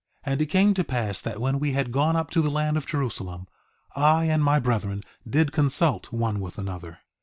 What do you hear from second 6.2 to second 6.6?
with